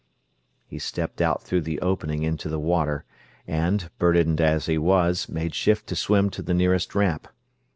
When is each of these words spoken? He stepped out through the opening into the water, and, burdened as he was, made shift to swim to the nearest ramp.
He 0.65 0.79
stepped 0.79 1.21
out 1.21 1.43
through 1.43 1.61
the 1.61 1.79
opening 1.79 2.23
into 2.23 2.49
the 2.49 2.57
water, 2.59 3.05
and, 3.45 3.87
burdened 3.99 4.41
as 4.41 4.65
he 4.65 4.79
was, 4.79 5.29
made 5.29 5.53
shift 5.53 5.85
to 5.89 5.95
swim 5.95 6.31
to 6.31 6.41
the 6.41 6.55
nearest 6.55 6.95
ramp. 6.95 7.27